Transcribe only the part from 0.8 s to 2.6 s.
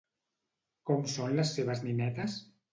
Com són les seves ninetes?